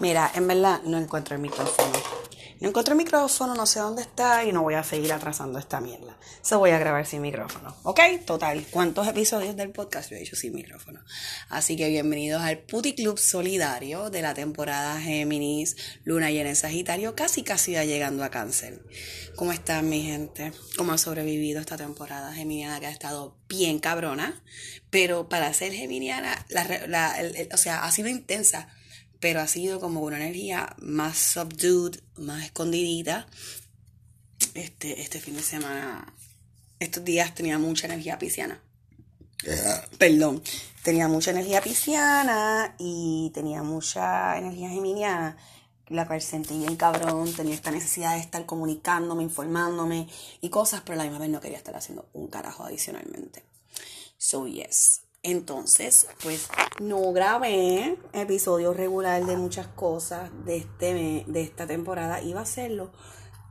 [0.00, 1.92] Mira, en verdad no encuentro el micrófono.
[2.58, 5.78] No encuentro el micrófono, no sé dónde está y no voy a seguir atrasando esta
[5.82, 6.18] mierda.
[6.40, 7.76] Se voy a grabar sin micrófono.
[7.82, 8.00] ¿Ok?
[8.24, 8.64] Total.
[8.70, 11.00] ¿Cuántos episodios del podcast yo he hecho sin micrófono?
[11.50, 17.14] Así que bienvenidos al Puti Club Solidario de la temporada Géminis, Luna llena en Sagitario,
[17.14, 18.82] casi casi ya llegando a Cáncer.
[19.36, 20.54] ¿Cómo están mi gente?
[20.78, 24.42] ¿Cómo ha sobrevivido esta temporada geminiana que ha estado bien cabrona?
[24.88, 26.46] Pero para ser geminiana,
[27.52, 28.68] o sea, ha sido intensa
[29.20, 33.26] pero ha sido como una energía más subdued, más escondidita.
[34.54, 36.12] Este, este fin de semana,
[36.78, 38.60] estos días tenía mucha energía pisciana.
[39.98, 40.42] Perdón,
[40.82, 45.36] tenía mucha energía pisciana y tenía mucha energía geminiana,
[45.88, 50.08] la cual sentí bien cabrón, tenía esta necesidad de estar comunicándome, informándome
[50.40, 53.44] y cosas, pero a la misma vez no quería estar haciendo un carajo adicionalmente.
[54.18, 55.02] So yes.
[55.22, 56.48] Entonces, pues
[56.80, 62.22] no grabé episodio regular de muchas cosas de, este, de esta temporada.
[62.22, 62.90] Iba a hacerlo,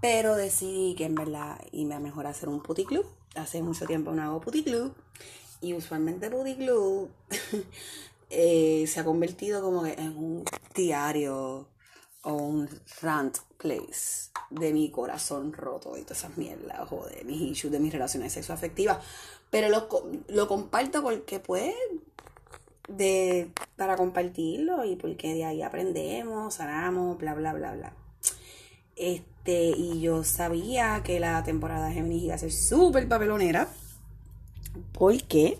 [0.02, 3.06] pero decidí que en verdad iba mejor hacer un puticlub.
[3.36, 4.96] Hace mucho tiempo no hago puticlub.
[5.62, 7.10] Y usualmente puticlub
[8.32, 11.68] eh, se ha convertido como en un diario
[12.24, 12.70] o un
[13.02, 17.80] rant place de mi corazón roto y todas esas mierdas, o de mis issues, de
[17.80, 18.98] mis relaciones sexoafectivas.
[19.50, 19.88] Pero lo,
[20.28, 21.74] lo comparto porque pues
[22.90, 27.94] de, para compartirlo y porque de ahí aprendemos, sanamos, bla, bla, bla, bla.
[28.96, 33.70] Este, y yo sabía que la temporada de Géminis iba a ser súper papelonera
[34.92, 35.58] porque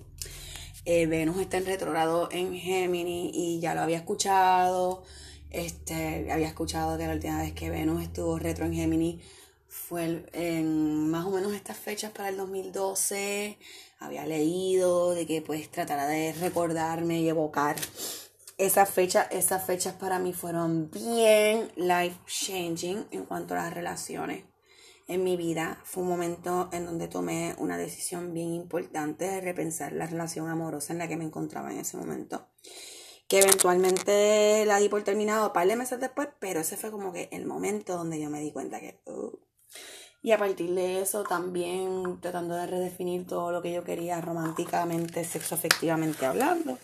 [0.86, 5.04] eh, Venus está en retrogrado en Géminis y ya lo había escuchado.
[5.52, 9.24] Este, había escuchado que la última vez que Venus estuvo retro en Géminis
[9.70, 13.58] fue en más o menos estas fechas para el 2012.
[14.00, 17.76] Había leído de que pues tratara de recordarme y evocar
[18.58, 19.28] esas fechas.
[19.32, 24.44] Esas fechas para mí fueron bien life changing en cuanto a las relaciones
[25.08, 25.80] en mi vida.
[25.84, 30.94] Fue un momento en donde tomé una decisión bien importante de repensar la relación amorosa
[30.94, 32.48] en la que me encontraba en ese momento.
[33.28, 37.14] Que eventualmente la di por terminado un par de meses después, pero ese fue como
[37.14, 39.38] que el momento donde yo me di cuenta que, uh,
[40.22, 45.24] y a partir de eso también tratando de redefinir todo lo que yo quería románticamente,
[45.24, 46.78] sexoafectivamente hablando.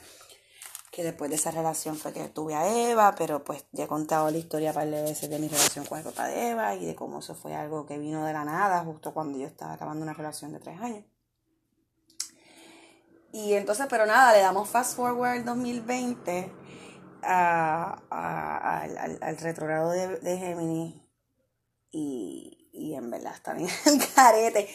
[0.89, 4.31] Que después de esa relación fue que tuve a Eva, pero pues ya he contado
[4.31, 6.95] la historia par de veces de mi relación con el papá de Eva y de
[6.95, 10.13] cómo eso fue algo que vino de la nada justo cuando yo estaba acabando una
[10.13, 11.03] relación de tres años.
[13.33, 16.53] Y entonces, pero nada, le damos fast forward 2020
[17.23, 20.95] a, al, al, retrogrado de, de Géminis
[21.91, 23.69] y, y en verdad está bien
[24.15, 24.69] carete.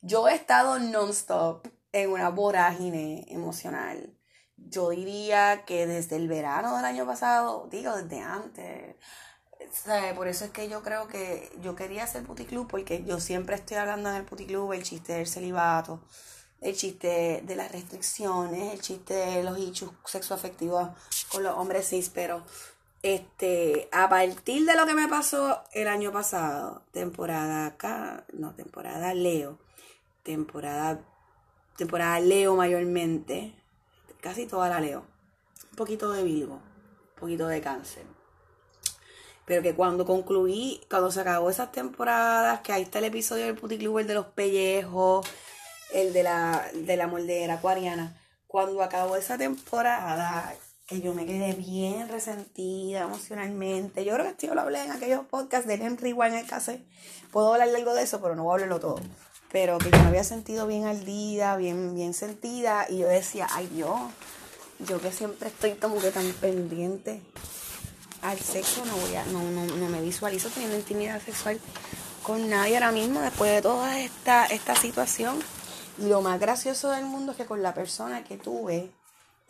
[0.00, 4.16] Yo he estado non-stop en una vorágine emocional.
[4.56, 8.96] Yo diría que desde el verano del año pasado, digo desde antes.
[10.16, 13.76] Por eso es que yo creo que yo quería hacer puticlub porque yo siempre estoy
[13.76, 16.02] hablando en el puticlub el chiste del celibato,
[16.60, 20.88] el chiste de las restricciones, el chiste de los hechos sexoafectivos
[21.30, 22.44] con los hombres cis, pero
[23.02, 29.14] este, a partir de lo que me pasó el año pasado, temporada acá, no, temporada
[29.14, 29.58] Leo,
[30.22, 31.00] temporada,
[31.76, 33.54] temporada Leo mayormente,
[34.20, 35.04] casi toda la Leo,
[35.70, 38.04] un poquito de Virgo, un poquito de Cáncer.
[39.46, 43.56] Pero que cuando concluí, cuando se acabó esas temporadas, que ahí está el episodio del
[43.56, 45.26] Puticlub, el de los pellejos,
[45.92, 50.54] el de la, de la moldera acuariana, cuando acabó esa temporada,
[50.90, 54.04] que yo me quedé bien resentida emocionalmente.
[54.04, 56.72] Yo creo que esto lo hablé en aquellos podcasts de Henry Wine en el caso.
[57.30, 59.00] Puedo hablar algo de eso, pero no voy a hablarlo todo.
[59.52, 62.86] Pero que yo me había sentido bien ardida, bien, bien sentida.
[62.88, 64.10] Y yo decía, ay yo,
[64.80, 67.22] yo que siempre estoy como que tan pendiente
[68.22, 71.60] al sexo, no voy a, no, no, no me visualizo teniendo intimidad sexual
[72.24, 75.38] con nadie ahora mismo después de toda esta, esta situación.
[75.98, 78.90] Lo más gracioso del mundo es que con la persona que tuve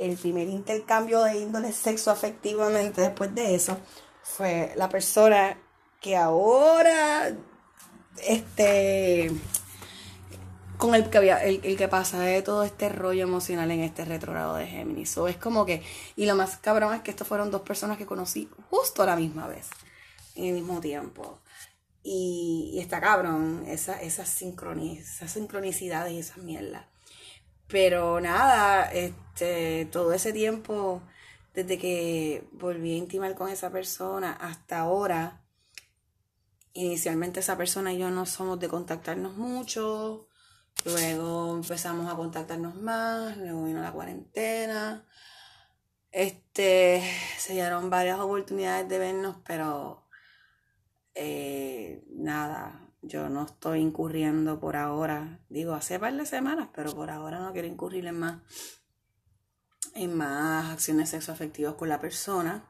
[0.01, 3.79] el primer intercambio de índole sexo afectivamente después de eso
[4.23, 5.59] fue la persona
[6.01, 7.31] que ahora
[8.27, 9.31] este
[10.79, 14.57] con el que había, el, que pasa de todo este rollo emocional en este retrogrado
[14.57, 15.11] de Géminis.
[15.11, 15.83] So, es como que,
[16.17, 19.15] y lo más cabrón es que estos fueron dos personas que conocí justo a la
[19.15, 19.69] misma vez,
[20.37, 21.39] en el mismo tiempo.
[22.03, 26.87] Y, y está cabrón, esa, esas, esas sincronicidades y esas mierdas.
[27.71, 31.03] Pero nada, este, todo ese tiempo,
[31.55, 35.43] desde que volví a intimar con esa persona hasta ahora,
[36.73, 40.29] inicialmente esa persona y yo no somos de contactarnos mucho,
[40.85, 45.07] luego empezamos a contactarnos más, luego vino la cuarentena,
[46.13, 47.03] Este,
[47.39, 50.09] se dieron varias oportunidades de vernos, pero
[51.15, 55.41] eh, nada, yo no estoy incurriendo por ahora.
[55.49, 58.41] Digo, hace par de semanas, pero por ahora no quiero incurrir en más,
[59.95, 62.65] en más acciones sexoafectivas con la persona.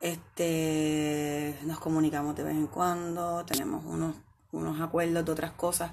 [0.00, 4.16] Este, nos comunicamos de vez en cuando, tenemos unos,
[4.50, 5.92] unos acuerdos de otras cosas,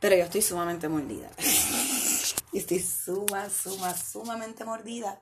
[0.00, 1.30] pero yo estoy sumamente mordida.
[2.52, 5.20] estoy suma, suma, sumamente mordida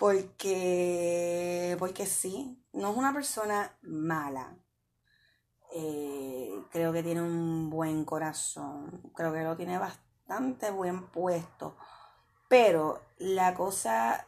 [0.00, 4.56] porque, porque sí, no es una persona mala.
[5.72, 11.76] Eh, creo que tiene un buen corazón, creo que lo tiene bastante buen puesto.
[12.48, 14.26] Pero la cosa,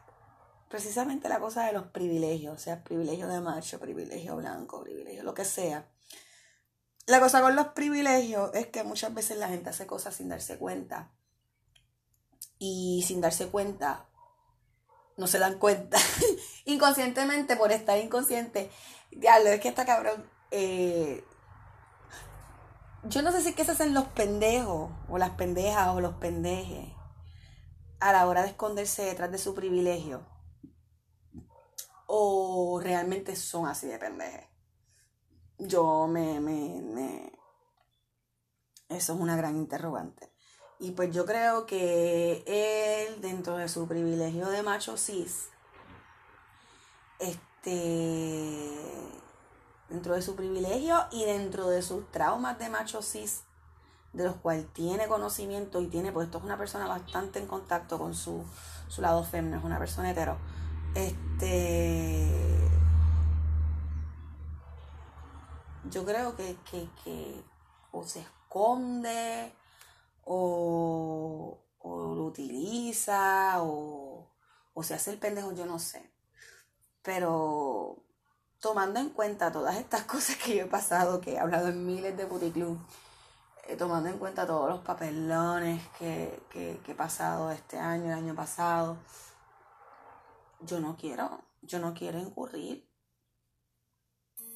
[0.69, 5.33] precisamente la cosa de los privilegios, o sea, privilegio de macho, privilegio blanco, privilegio, lo
[5.33, 5.89] que sea.
[7.05, 10.57] La cosa con los privilegios es que muchas veces la gente hace cosas sin darse
[10.57, 11.11] cuenta.
[12.59, 14.07] Y sin darse cuenta,
[15.17, 15.97] no se dan cuenta.
[16.65, 18.71] Inconscientemente, por estar inconsciente.
[19.11, 20.29] Diablo, es que está cabrón.
[20.51, 21.25] Eh,
[23.05, 26.93] yo no sé si que se hacen los pendejos, o las pendejas, o los pendejes,
[27.99, 30.25] a la hora de esconderse detrás de su privilegio.
[32.07, 34.47] O realmente son así de pendejes.
[35.57, 37.31] Yo me, me, me.
[38.89, 40.31] Eso es una gran interrogante.
[40.79, 45.49] Y pues yo creo que él, dentro de su privilegio de macho cis,
[47.19, 49.22] este,
[49.93, 53.43] dentro de su privilegio y dentro de sus traumas de macho cis,
[54.11, 57.99] de los cuales tiene conocimiento y tiene, pues esto es una persona bastante en contacto
[57.99, 58.43] con su,
[58.97, 60.39] lado femenino, es una persona hetero.
[60.95, 62.27] Este,
[65.91, 67.43] yo creo que, que, que
[67.91, 69.53] o se esconde
[70.23, 74.31] o, lo utiliza o,
[74.81, 76.11] se hace el pendejo, yo no sé.
[77.03, 78.02] Pero
[78.63, 82.15] tomando en cuenta todas estas cosas que yo he pasado, que he hablado en miles
[82.15, 82.79] de puticlub,
[83.67, 88.13] eh, tomando en cuenta todos los papelones que, que, que, he pasado este año, el
[88.13, 88.97] año pasado,
[90.61, 92.89] yo no quiero, yo no quiero incurrir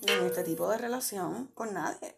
[0.04, 2.18] en este tipo de relación con nadie.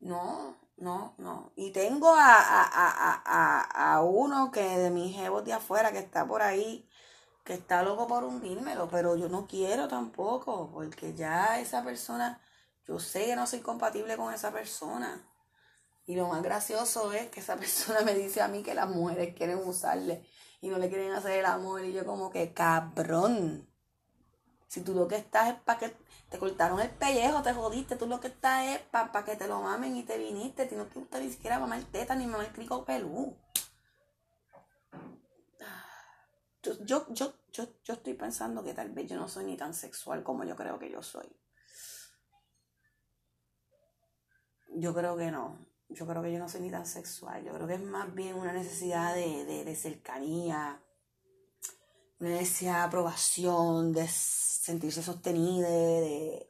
[0.00, 1.52] No, no, no.
[1.56, 6.26] Y tengo a, a, a, a, uno que de mis jevos de afuera que está
[6.26, 6.86] por ahí,
[7.44, 12.40] que está loco por hundírmelo, pero yo no quiero tampoco, porque ya esa persona,
[12.86, 15.22] yo sé que no soy compatible con esa persona.
[16.06, 19.34] Y lo más gracioso es que esa persona me dice a mí que las mujeres
[19.36, 20.26] quieren usarle
[20.60, 21.84] y no le quieren hacer el amor.
[21.84, 23.68] Y yo como que, cabrón.
[24.66, 25.96] Si tú lo que estás es para que
[26.30, 29.60] te cortaron el pellejo, te jodiste, tú lo que estás es para que te lo
[29.60, 32.84] mamen y te viniste, ti no te gusta ni siquiera mamar teta ni mamar crico
[32.84, 33.36] pelú.
[36.64, 40.22] Yo, yo, yo, yo estoy pensando que tal vez yo no soy ni tan sexual
[40.22, 41.28] como yo creo que yo soy.
[44.76, 45.66] Yo creo que no.
[45.88, 47.44] Yo creo que yo no soy ni tan sexual.
[47.44, 50.82] Yo creo que es más bien una necesidad de, de, de cercanía,
[52.20, 56.48] una necesidad de aprobación, de sentirse sostenida, de,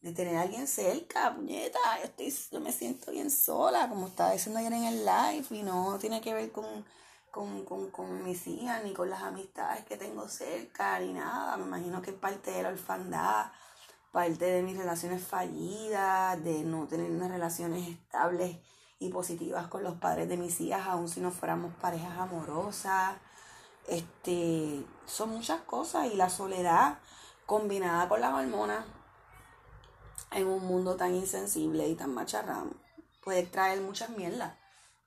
[0.00, 4.32] de tener a alguien cerca, puñeta, yo, estoy, yo me siento bien sola, como estaba
[4.32, 6.84] diciendo ayer en el live, y no tiene que ver con,
[7.36, 12.10] con, mis hijas, ni con las amistades que tengo cerca, ni nada, me imagino que
[12.10, 13.52] es parte de la orfandad,
[14.10, 18.56] parte de mis relaciones fallidas, de no tener unas relaciones estables
[18.98, 23.16] y positivas con los padres de mis hijas, aun si no fuéramos parejas amorosas,
[23.86, 26.98] este, son muchas cosas y la soledad
[27.44, 28.84] combinada con las hormonas
[30.30, 32.70] en un mundo tan insensible y tan macharrán
[33.22, 34.56] puede traer muchas mierdas.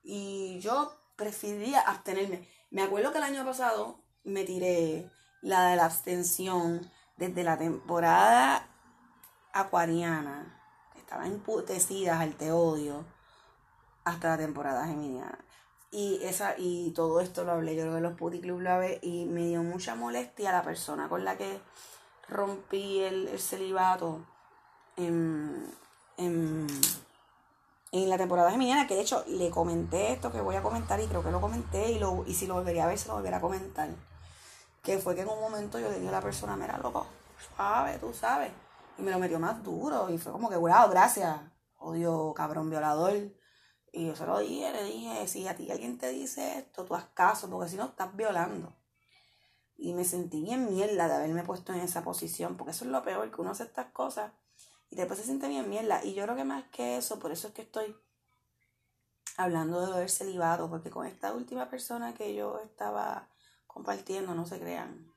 [0.03, 2.47] Y yo preferiría abstenerme.
[2.71, 5.11] Me acuerdo que el año pasado me tiré
[5.41, 8.65] la de la abstención desde la temporada
[9.53, 10.57] acuariana,
[10.95, 13.05] estaba emputecida al te odio,
[14.05, 15.37] hasta la temporada geminiana.
[15.91, 19.25] Y, esa, y todo esto lo hablé, yo creo que los puticlub lo hablé y
[19.25, 21.59] me dio mucha molestia la persona con la que
[22.27, 24.23] rompí el, celibato
[24.97, 25.65] en,
[26.17, 26.67] en,
[27.91, 30.99] en, la temporada de mañana, que de hecho le comenté esto que voy a comentar
[30.99, 33.15] y creo que lo comenté y, lo, y si lo volvería a ver se lo
[33.15, 33.89] volvería a comentar.
[34.81, 37.05] Que fue que en un momento yo le dije a la persona, mira loco,
[37.55, 38.51] suave, tú sabes.
[38.97, 41.39] Y me lo metió más duro y fue como que, wow, gracias,
[41.77, 43.13] odio cabrón violador
[43.91, 46.95] y yo se lo dije, le dije, si a ti alguien te dice esto, tú
[46.95, 48.75] haz caso, porque si no estás violando.
[49.77, 53.03] Y me sentí bien mierda de haberme puesto en esa posición, porque eso es lo
[53.03, 54.31] peor, que uno hace estas cosas
[54.89, 56.03] y después se siente bien mierda.
[56.03, 57.95] Y yo creo que más que eso, por eso es que estoy
[59.37, 63.29] hablando de haber celibado, porque con esta última persona que yo estaba
[63.67, 65.13] compartiendo, no se crean.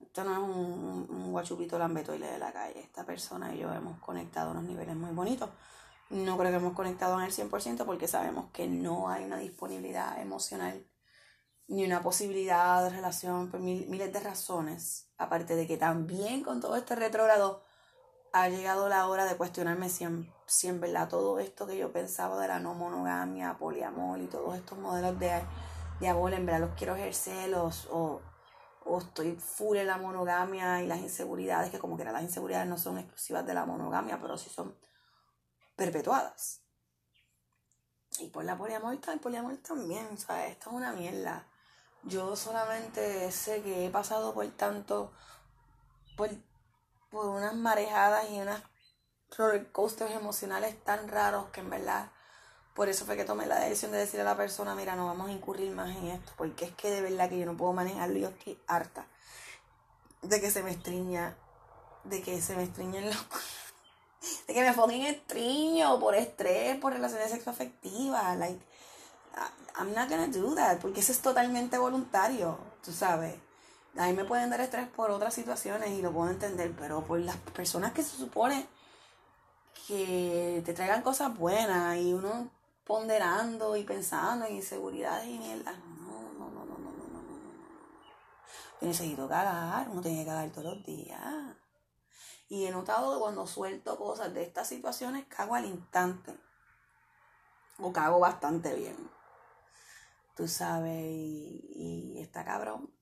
[0.00, 2.80] Esto no es un, un guachupito lambeto y de la calle.
[2.80, 5.50] Esta persona y yo hemos conectado a unos niveles muy bonitos.
[6.08, 10.20] No creo que hemos conectado en el 100% porque sabemos que no hay una disponibilidad
[10.20, 10.84] emocional
[11.70, 15.06] ni una posibilidad de relación por miles de razones.
[15.18, 17.62] Aparte de que también con todo este retrógrado
[18.32, 21.92] ha llegado la hora de cuestionarme si en, si en verdad todo esto que yo
[21.92, 25.42] pensaba de la no monogamia, poliamor y todos estos modelos de,
[26.00, 27.70] de amor, en verdad los quiero ejercer o,
[28.84, 32.78] o estoy full en la monogamia y las inseguridades, que como que las inseguridades no
[32.78, 34.76] son exclusivas de la monogamia, pero sí son
[35.76, 36.62] perpetuadas.
[38.18, 41.46] Y por la poliamor, y poliamor también, o sea, esto es una mierda.
[42.02, 45.12] Yo solamente sé que he pasado por tanto,
[46.16, 46.30] por,
[47.10, 48.62] por unas marejadas y unas
[49.36, 52.10] roller coasters emocionales tan raros que en verdad
[52.74, 55.28] por eso fue que tomé la decisión de decirle a la persona, mira, no vamos
[55.28, 58.18] a incurrir más en esto, porque es que de verdad que yo no puedo manejarlo
[58.18, 59.06] yo estoy harta
[60.22, 61.36] de que se me estriña,
[62.04, 63.16] de que se me estriñen los...
[64.46, 68.60] de que me fucking estriño por estrés, por relaciones sexoafectivas, like,
[69.78, 73.34] I'm not gonna do that, porque eso es totalmente voluntario, tú sabes.
[73.96, 77.18] A mí me pueden dar estrés por otras situaciones y lo puedo entender, pero por
[77.18, 78.66] las personas que se supone
[79.86, 82.50] que te traigan cosas buenas y uno
[82.84, 85.72] ponderando y pensando en inseguridades y mierda.
[85.72, 87.52] No, no, no, no, no, no, no, no.
[88.80, 91.56] Yo necesito cagar, uno tiene que cagar todos los días.
[92.48, 96.36] Y he notado que cuando suelto cosas de estas situaciones, cago al instante.
[97.78, 98.96] O cago bastante bien.
[100.36, 102.99] Tú sabes, y, y está cabrón.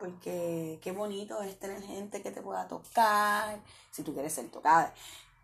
[0.00, 3.60] Porque qué bonito es tener gente que te pueda tocar,
[3.92, 4.92] si tú quieres ser tocada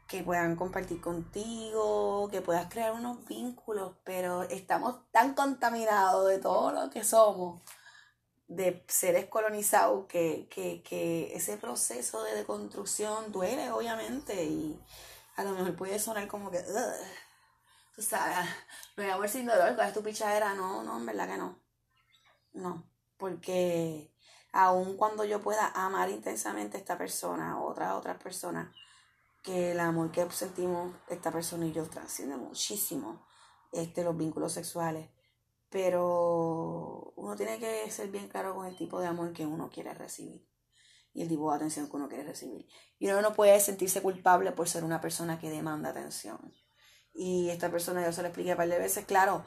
[0.06, 6.72] que puedan compartir contigo, que puedas crear unos vínculos, pero estamos tan contaminados de todo
[6.72, 7.62] lo que somos,
[8.48, 14.80] de seres colonizados, que, que, ese proceso de deconstrucción duele, obviamente, y
[15.36, 16.62] a lo mejor puede sonar como que,
[17.94, 18.36] tú sabes,
[18.96, 20.54] no hay amor sin dolor, ¿cuál es tu pichadera?
[20.54, 21.58] No, no, en verdad que no.
[22.52, 22.84] No,
[23.18, 24.12] porque
[24.56, 28.74] aun cuando yo pueda amar intensamente a esta persona, o otras otras personas,
[29.42, 33.26] que el amor que sentimos esta persona y yo trasciende muchísimo
[33.70, 35.10] este, los vínculos sexuales.
[35.68, 39.92] Pero uno tiene que ser bien claro con el tipo de amor que uno quiere
[39.92, 40.48] recibir
[41.12, 42.66] y el tipo de atención que uno quiere recibir.
[42.98, 46.54] Y uno no puede sentirse culpable por ser una persona que demanda atención.
[47.14, 49.44] Y esta persona, yo se lo expliqué un par de veces, claro,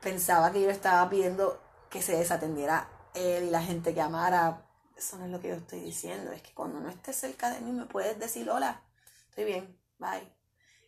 [0.00, 4.64] pensaba que yo estaba pidiendo que se desatendiera él y la gente que amara
[4.96, 6.32] eso no es lo que yo estoy diciendo.
[6.32, 8.82] Es que cuando no estés cerca de mí me puedes decir hola,
[9.28, 10.32] estoy bien, bye.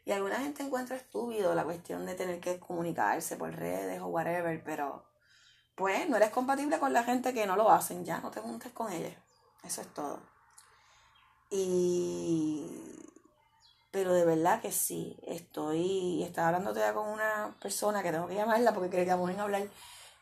[0.05, 4.63] Y alguna gente encuentra estúpido la cuestión de tener que comunicarse por redes o whatever,
[4.65, 5.05] pero
[5.77, 8.73] pues no eres compatible con la gente que no lo hacen, ya no te juntes
[8.73, 9.15] con ellos.
[9.63, 10.21] Eso es todo.
[11.51, 13.01] Y
[13.91, 18.37] pero de verdad que sí, estoy, estaba hablando todavía con una persona que tengo que
[18.37, 19.63] llamarla porque queríamos en hablar,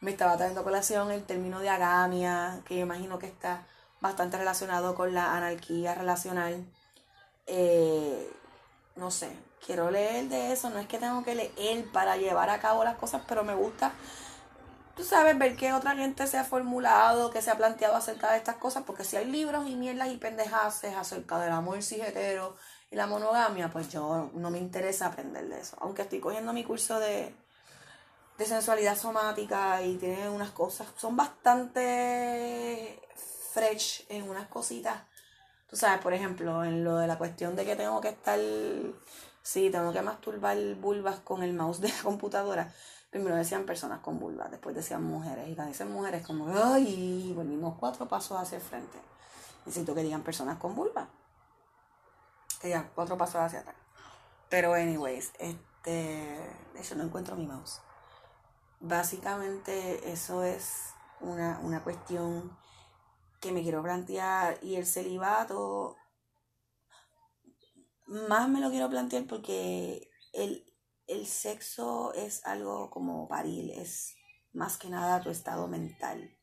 [0.00, 3.66] me estaba trayendo colación el término de agamia, que yo imagino que está
[4.00, 6.64] bastante relacionado con la anarquía relacional.
[7.46, 8.30] Eh,
[8.96, 9.30] no sé,
[9.64, 12.96] quiero leer de eso, no es que tengo que leer para llevar a cabo las
[12.96, 13.92] cosas, pero me gusta,
[14.96, 18.38] tú sabes, ver que otra gente se ha formulado, que se ha planteado acerca de
[18.38, 22.56] estas cosas, porque si hay libros y mierdas y pendejaces acerca del amor cijetero
[22.90, 26.64] y la monogamia, pues yo no me interesa aprender de eso, aunque estoy cogiendo mi
[26.64, 27.34] curso de,
[28.38, 33.00] de sensualidad somática y tiene unas cosas, son bastante
[33.52, 35.02] fresh en unas cositas.
[35.68, 38.38] Tú sabes, por ejemplo, en lo de la cuestión de que tengo que estar,
[39.42, 42.72] sí, tengo que masturbar vulvas con el mouse de la computadora.
[43.10, 45.48] Primero decían personas con vulvas, después decían mujeres.
[45.48, 48.98] Y cuando dicen mujeres, como, ay, volvimos cuatro pasos hacia el frente.
[49.66, 51.08] Necesito que digan personas con vulvas.
[52.60, 53.76] Que digan cuatro pasos hacia atrás.
[54.48, 55.90] Pero, anyways, este,
[56.74, 57.80] de hecho no encuentro mi mouse.
[58.80, 62.56] Básicamente, eso es una, una cuestión
[63.40, 65.96] que me quiero plantear y el celibato
[68.06, 70.64] más me lo quiero plantear porque el,
[71.06, 74.14] el sexo es algo como paril, es
[74.52, 76.36] más que nada tu estado mental,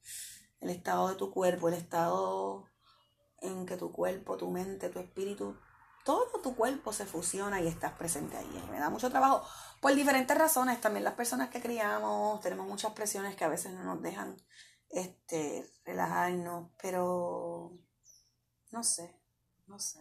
[0.61, 2.69] el estado de tu cuerpo, el estado
[3.41, 5.57] en que tu cuerpo, tu mente, tu espíritu,
[6.03, 8.67] todo tu cuerpo se fusiona y estás presente ahí.
[8.71, 9.43] me da mucho trabajo
[9.81, 10.81] por diferentes razones.
[10.81, 14.35] También las personas que criamos tenemos muchas presiones que a veces no nos dejan
[14.89, 17.71] este, relajarnos, pero
[18.71, 19.19] no sé,
[19.67, 19.99] no sé.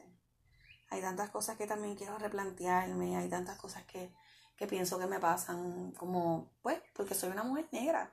[0.90, 4.14] Hay tantas cosas que también quiero replantearme, hay tantas cosas que,
[4.56, 8.12] que pienso que me pasan, como, pues, porque soy una mujer negra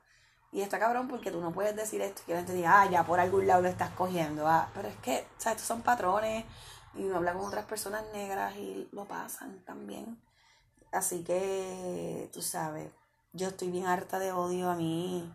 [0.51, 2.89] Y está cabrón porque tú no puedes decir esto y que la gente diga, ah,
[2.89, 4.47] ya por algún lado lo estás cogiendo.
[4.47, 6.45] Ah, pero es que, o sea, estos son patrones
[6.95, 10.21] y uno habla con otras personas negras y lo pasan también.
[10.91, 12.91] Así que, tú sabes,
[13.33, 15.31] yo estoy bien harta de odio a mí,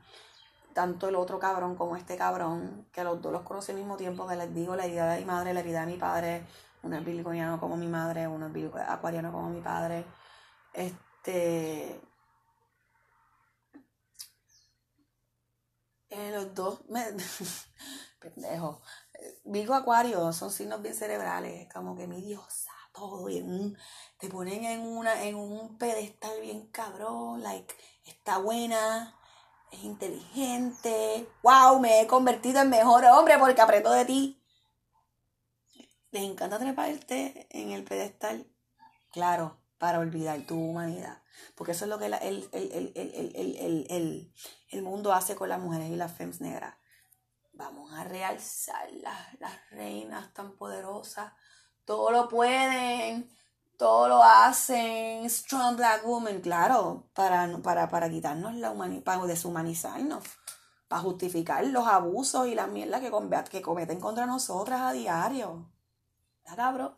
[0.74, 4.26] tanto el otro cabrón como este cabrón, que los dos los conocí al mismo tiempo,
[4.26, 6.46] que les digo la herida de mi madre, la herida de mi padre,
[6.82, 10.04] uno es biliconiano como mi madre, uno es acuariano como mi padre.
[10.72, 12.00] Este.
[16.10, 17.02] Eh, los dos, me,
[18.20, 18.82] pendejo.
[19.44, 23.76] Virgo Acuario son signos bien cerebrales, como que mi diosa, todo, y
[24.18, 27.74] te ponen en, una, en un pedestal bien cabrón, like,
[28.04, 29.14] está buena,
[29.70, 34.42] es inteligente, wow, me he convertido en mejor hombre porque aprendo de ti.
[36.10, 38.50] Les encanta treparte en el pedestal,
[39.12, 41.22] claro, para olvidar tu humanidad.
[41.54, 42.48] Porque eso es lo que el,
[44.70, 46.74] el, mundo hace con las mujeres y las femmes negras.
[47.52, 51.32] Vamos a realzar las, las reinas tan poderosas.
[51.86, 53.30] Todo lo pueden,
[53.78, 55.28] todo lo hacen.
[55.30, 60.24] Strong Black Woman, claro, para, para, para quitarnos la humanidad, para deshumanizarnos,
[60.88, 63.10] para justificar los abusos y las mierdas que,
[63.50, 65.70] que cometen contra nosotras a diario.
[66.44, 66.94] ¿Está cabrón?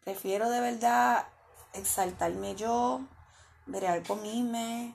[0.00, 1.26] Prefiero de verdad
[1.74, 3.00] exaltarme yo,
[3.66, 4.94] bregar conmigo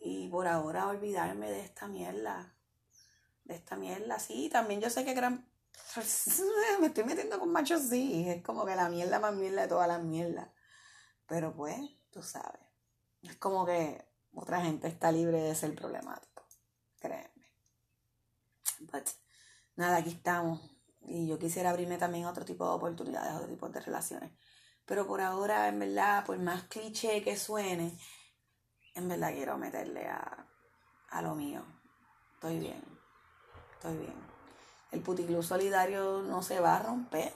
[0.00, 2.52] y por ahora olvidarme de esta mierda.
[3.44, 4.48] De esta mierda, sí.
[4.50, 5.47] También yo sé que gran.
[6.80, 8.28] Me estoy metiendo con machos, sí.
[8.28, 10.48] Es como que la mierda más mierda de todas las mierdas.
[11.26, 11.78] Pero pues,
[12.10, 12.60] tú sabes.
[13.22, 16.46] Es como que otra gente está libre de ser problemático.
[17.00, 17.52] Créeme.
[18.80, 19.08] But,
[19.76, 20.60] nada, aquí estamos.
[21.02, 24.32] Y yo quisiera abrirme también a otro tipo de oportunidades, otro tipo de relaciones.
[24.84, 27.98] Pero por ahora, en verdad, por más cliché que suene,
[28.94, 30.46] en verdad quiero meterle a,
[31.10, 31.64] a lo mío.
[32.34, 32.82] Estoy bien.
[33.74, 34.37] Estoy bien.
[34.90, 37.32] El puticlub solidario no se va a romper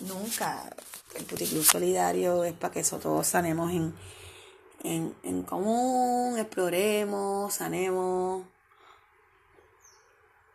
[0.00, 0.68] nunca.
[1.14, 3.94] El puticlub solidario es para que eso todos sanemos en,
[4.82, 8.44] en, en común, exploremos, sanemos.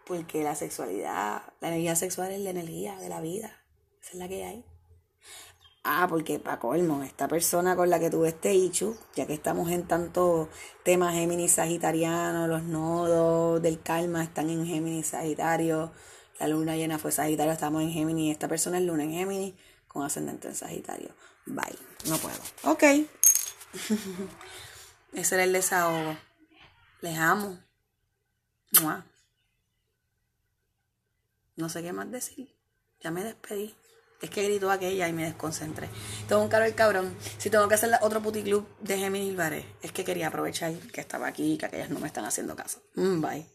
[0.06, 3.58] Porque la sexualidad, la energía sexual es la energía de la vida.
[4.02, 4.66] Esa es la que hay.
[5.88, 9.70] Ah, porque para colmo, esta persona con la que tuve este ichu, ya que estamos
[9.70, 10.50] en tanto
[10.84, 15.92] temas Géminis Sagitariano, los nodos del karma están en Géminis Sagitario,
[16.40, 19.54] la luna llena fue Sagitario, estamos en Géminis, esta persona es luna en Géminis
[19.88, 21.10] con ascendente en Sagitario.
[21.46, 22.38] Bye, no puedo.
[22.64, 22.84] Ok.
[25.14, 26.18] Ese era el desahogo.
[27.02, 27.60] Les amo.
[31.56, 32.54] No sé qué más decir.
[33.00, 33.74] Ya me despedí.
[34.22, 35.90] Es que gritó aquella y me desconcentré.
[36.28, 37.16] Tengo un caro el cabrón.
[37.38, 41.28] Si tengo que hacer otro puticlub de Géminis Baré, es que quería aprovechar que estaba
[41.28, 42.82] aquí y que aquellas no me están haciendo caso.
[42.96, 43.55] Mm, bye.